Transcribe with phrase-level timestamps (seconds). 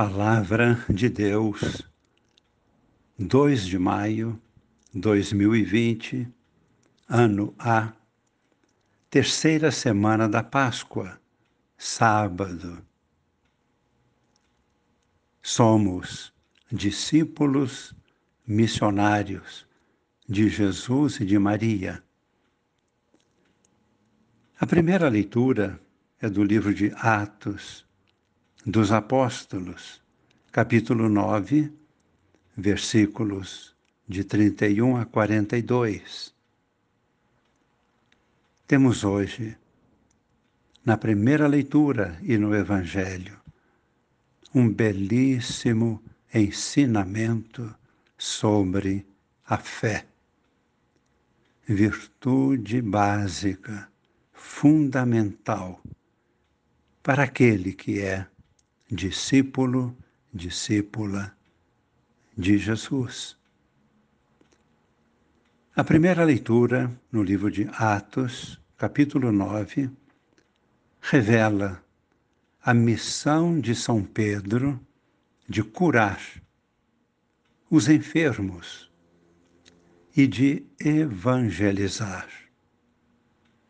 [0.00, 1.82] Palavra de Deus,
[3.18, 4.40] 2 de maio
[4.94, 6.32] 2020,
[7.08, 7.92] ano A,
[9.10, 11.20] terceira semana da Páscoa,
[11.76, 12.80] sábado.
[15.42, 16.32] Somos
[16.70, 17.92] discípulos
[18.46, 19.66] missionários
[20.28, 22.04] de Jesus e de Maria.
[24.60, 25.80] A primeira leitura
[26.20, 27.87] é do livro de Atos
[28.64, 30.02] dos Apóstolos,
[30.50, 31.72] capítulo 9,
[32.56, 33.74] versículos
[34.06, 36.34] de 31 a 42.
[38.66, 39.56] Temos hoje,
[40.84, 43.40] na primeira leitura e no Evangelho,
[44.54, 46.02] um belíssimo
[46.34, 47.74] ensinamento
[48.18, 49.06] sobre
[49.46, 50.04] a fé.
[51.66, 53.88] Virtude básica,
[54.32, 55.80] fundamental
[57.02, 58.26] para aquele que é
[58.90, 59.96] discípulo,
[60.32, 61.36] discípula
[62.36, 63.36] de Jesus.
[65.76, 69.90] A primeira leitura no livro de Atos, capítulo 9,
[71.00, 71.82] revela
[72.62, 74.80] a missão de São Pedro
[75.48, 76.20] de curar
[77.70, 78.90] os enfermos
[80.16, 82.28] e de evangelizar,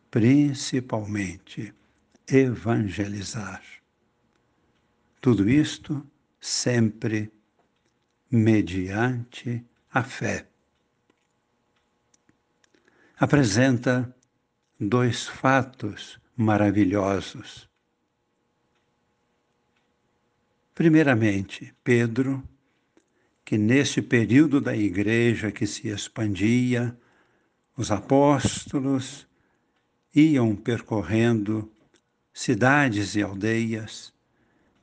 [0.09, 1.73] principalmente
[2.27, 3.78] evangelizar.
[5.29, 6.03] Tudo isto
[6.39, 7.31] sempre
[8.31, 10.47] mediante a fé.
[13.15, 14.11] Apresenta
[14.79, 17.69] dois fatos maravilhosos.
[20.73, 22.43] Primeiramente, Pedro,
[23.45, 26.97] que nesse período da igreja que se expandia,
[27.77, 29.27] os apóstolos
[30.11, 31.71] iam percorrendo
[32.33, 34.11] cidades e aldeias,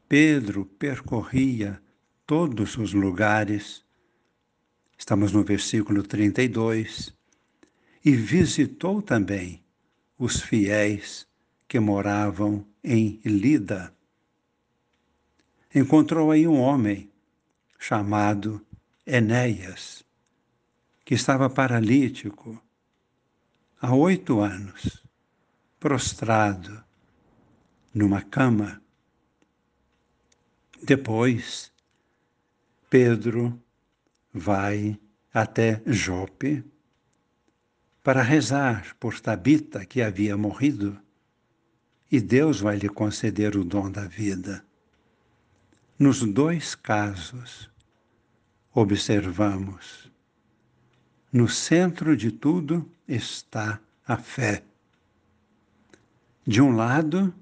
[0.09, 1.83] Pedro percorria
[2.25, 3.85] todos os lugares,
[4.97, 7.13] estamos no versículo 32,
[8.05, 9.65] e visitou também
[10.17, 11.27] os fiéis
[11.67, 13.93] que moravam em Lida.
[15.75, 17.11] Encontrou aí um homem
[17.79, 18.65] chamado
[19.05, 20.05] Enéas,
[21.05, 22.63] que estava paralítico
[23.81, 25.05] há oito anos,
[25.79, 26.83] prostrado
[27.93, 28.81] numa cama.
[30.83, 31.73] Depois,
[32.89, 33.61] Pedro
[34.33, 34.99] vai
[35.33, 36.65] até Jope
[38.03, 40.99] para rezar por Tabita, que havia morrido,
[42.11, 44.65] e Deus vai lhe conceder o dom da vida.
[45.99, 47.71] Nos dois casos,
[48.73, 50.11] observamos,
[51.33, 54.63] no centro de tudo está a fé.
[56.47, 57.35] De um lado,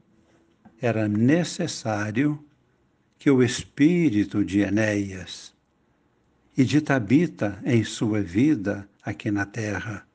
[0.81, 2.44] era necessário
[3.25, 5.55] que o espírito de Enéas
[6.55, 10.07] e de Tabita em sua vida aqui na terra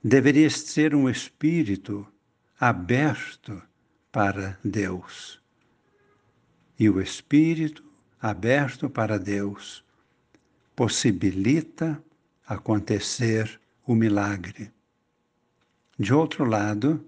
[0.00, 2.06] deveria ser um espírito
[2.60, 3.60] aberto
[4.12, 5.42] para Deus.
[6.78, 7.82] E o espírito
[8.22, 9.84] aberto para Deus
[10.76, 12.00] possibilita
[12.46, 14.70] acontecer o milagre.
[15.98, 17.04] De outro lado,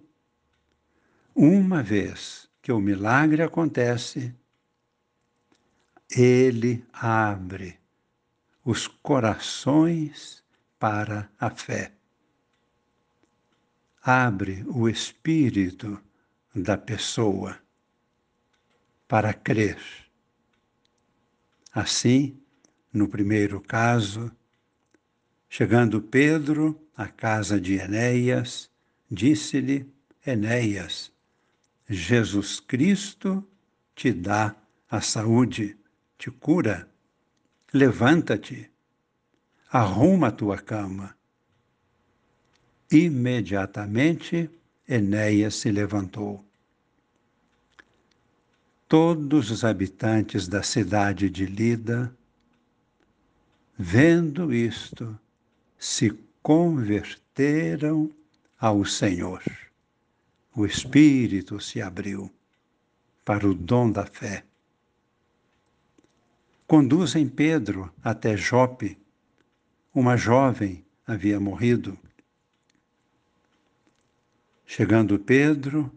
[1.32, 4.34] uma vez que o milagre acontece,
[6.10, 7.78] ele abre
[8.64, 10.42] os corações
[10.76, 11.92] para a fé.
[14.02, 15.96] Abre o espírito
[16.52, 17.56] da pessoa
[19.06, 19.78] para crer.
[21.72, 22.36] Assim,
[22.92, 24.28] no primeiro caso,
[25.48, 28.68] chegando Pedro à casa de Enéas,
[29.08, 29.88] disse-lhe:
[30.26, 31.14] Enéas,
[31.88, 33.46] Jesus Cristo
[33.94, 34.56] te dá
[34.90, 35.76] a saúde,
[36.18, 36.88] te cura.
[37.72, 38.70] Levanta-te,
[39.70, 41.16] arruma a tua cama.
[42.90, 44.50] Imediatamente,
[44.88, 46.44] Enéas se levantou.
[48.88, 52.14] Todos os habitantes da cidade de Lida,
[53.76, 55.18] vendo isto,
[55.76, 58.10] se converteram
[58.58, 59.42] ao Senhor
[60.56, 62.32] o espírito se abriu
[63.22, 64.42] para o dom da fé.
[66.66, 68.98] Conduzem Pedro até Jope.
[69.94, 71.98] Uma jovem havia morrido.
[74.64, 75.92] Chegando Pedro,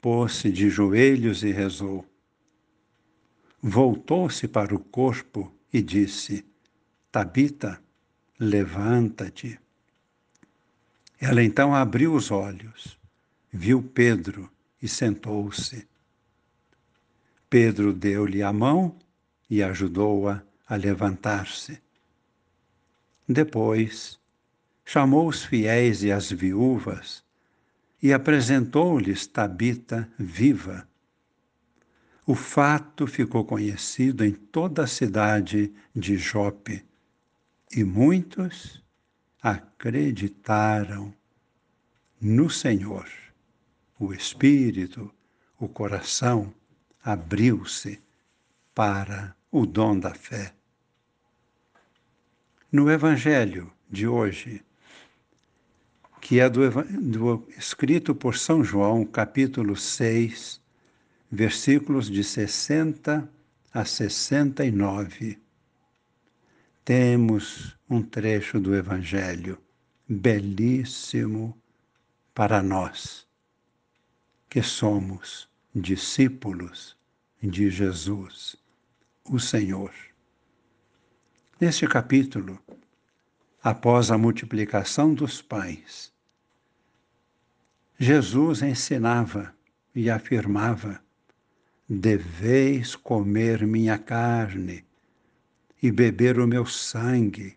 [0.00, 2.06] pôs-se de joelhos e rezou.
[3.60, 6.46] Voltou-se para o corpo e disse:
[7.10, 7.82] Tabita,
[8.38, 9.58] levanta-te.
[11.20, 12.97] Ela então abriu os olhos
[13.52, 14.50] viu Pedro
[14.80, 15.86] e sentou-se.
[17.48, 18.96] Pedro deu-lhe a mão
[19.48, 21.80] e ajudou-a a, a levantar-se.
[23.28, 24.18] Depois,
[24.84, 27.22] chamou os fiéis e as viúvas
[28.02, 30.88] e apresentou-lhes Tabita viva.
[32.26, 36.84] O fato ficou conhecido em toda a cidade de Jope
[37.74, 38.82] e muitos
[39.42, 41.14] acreditaram
[42.20, 43.27] no Senhor.
[43.98, 45.12] O espírito,
[45.58, 46.54] o coração
[47.02, 48.00] abriu-se
[48.74, 50.54] para o dom da fé.
[52.70, 54.62] No Evangelho de hoje,
[56.20, 60.60] que é do, do, escrito por São João, capítulo 6,
[61.30, 63.28] versículos de 60
[63.72, 65.38] a 69.
[66.84, 69.58] Temos um trecho do Evangelho
[70.08, 71.56] belíssimo
[72.34, 73.27] para nós,
[74.48, 76.96] que somos discípulos
[77.42, 78.56] de Jesus,
[79.24, 79.92] o Senhor.
[81.60, 82.58] Neste capítulo,
[83.62, 86.12] após a multiplicação dos pães,
[87.98, 89.54] Jesus ensinava
[89.94, 91.02] e afirmava:
[91.88, 94.84] Deveis comer minha carne
[95.82, 97.56] e beber o meu sangue.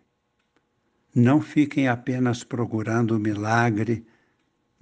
[1.14, 4.04] Não fiquem apenas procurando o milagre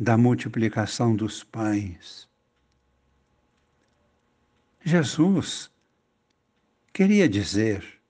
[0.01, 2.27] da multiplicação dos pães.
[4.83, 5.71] Jesus
[6.91, 8.01] queria dizer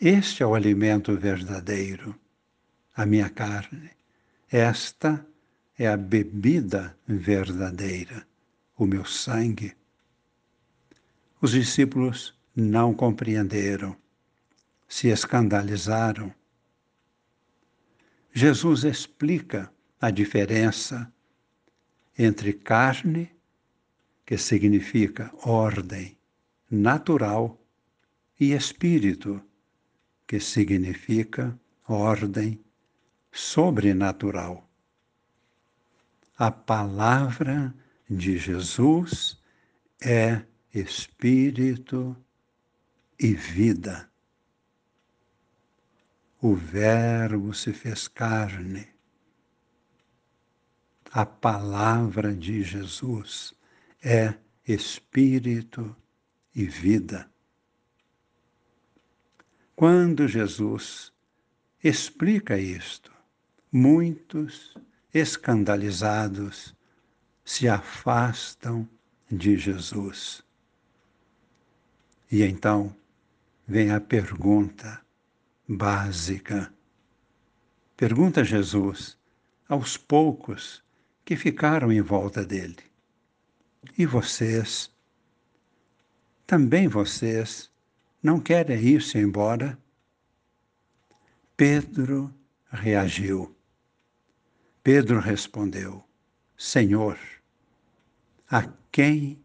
[0.00, 2.18] este é o alimento verdadeiro,
[2.96, 3.92] a minha carne.
[4.50, 5.24] Esta
[5.78, 8.26] é a bebida verdadeira,
[8.76, 9.76] o meu sangue.
[11.40, 13.96] Os discípulos não compreenderam,
[14.88, 16.34] se escandalizaram.
[18.32, 19.72] Jesus explica
[20.02, 21.10] a diferença
[22.18, 23.30] entre carne,
[24.26, 26.18] que significa ordem
[26.68, 27.56] natural,
[28.40, 29.40] e espírito,
[30.26, 31.56] que significa
[31.86, 32.60] ordem
[33.30, 34.68] sobrenatural.
[36.36, 37.72] A palavra
[38.10, 39.38] de Jesus
[40.00, 40.42] é
[40.74, 42.16] espírito
[43.20, 44.10] e vida.
[46.40, 48.91] O Verbo se fez carne.
[51.14, 53.52] A palavra de Jesus
[54.02, 54.32] é
[54.66, 55.94] espírito
[56.54, 57.30] e vida.
[59.76, 61.12] Quando Jesus
[61.84, 63.12] explica isto,
[63.70, 64.74] muitos
[65.12, 66.74] escandalizados
[67.44, 68.88] se afastam
[69.30, 70.42] de Jesus.
[72.30, 72.96] E então
[73.68, 74.98] vem a pergunta
[75.68, 76.72] básica.
[77.98, 79.18] Pergunta Jesus
[79.68, 80.82] aos poucos
[81.24, 82.78] que ficaram em volta dele.
[83.96, 84.90] E vocês?
[86.46, 87.70] Também vocês
[88.22, 89.78] não querem ir-se embora?
[91.56, 92.32] Pedro
[92.70, 93.54] reagiu.
[94.82, 96.04] Pedro respondeu:
[96.56, 97.18] Senhor,
[98.50, 99.42] a quem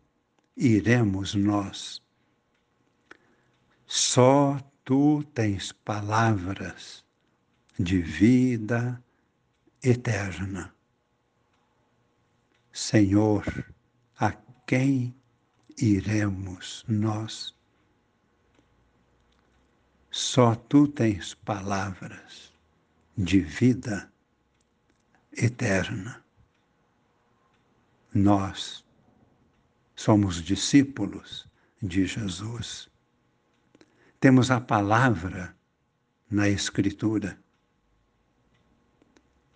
[0.55, 2.01] iremos nós?
[3.85, 7.05] Só tu tens palavras
[7.79, 9.01] de vida
[9.81, 10.76] eterna.
[12.79, 13.43] Senhor,
[14.19, 14.31] a
[14.67, 15.15] quem
[15.79, 17.55] iremos nós?
[20.11, 22.53] Só tu tens palavras
[23.17, 24.13] de vida
[25.35, 26.23] eterna.
[28.13, 28.85] Nós
[29.95, 31.47] somos discípulos
[31.81, 32.91] de Jesus.
[34.19, 35.57] Temos a palavra
[36.29, 37.39] na Escritura.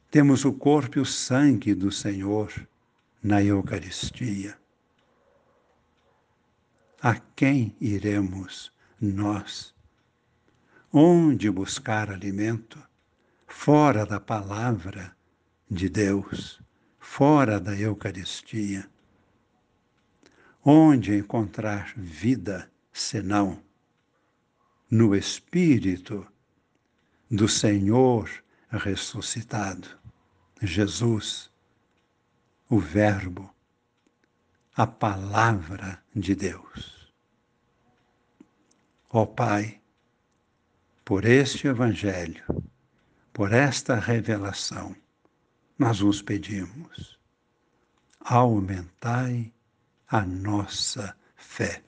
[0.10, 2.68] Temos o corpo e o sangue do Senhor
[3.22, 4.58] na Eucaristia.
[7.02, 9.74] A quem iremos nós?
[10.92, 12.82] Onde buscar alimento?
[13.48, 15.16] Fora da palavra
[15.70, 16.62] de Deus,
[17.00, 18.90] fora da Eucaristia.
[20.64, 23.62] Onde encontrar vida senão
[24.90, 26.26] no Espírito
[27.30, 28.30] do Senhor
[28.70, 29.88] ressuscitado,
[30.62, 31.51] Jesus,
[32.72, 33.54] o Verbo,
[34.74, 37.14] a Palavra de Deus.
[39.10, 39.82] Ó Pai,
[41.04, 42.46] por este Evangelho,
[43.34, 44.96] por esta revelação,
[45.78, 47.20] nós vos pedimos,
[48.22, 49.52] aumentai
[50.08, 51.84] a nossa fé.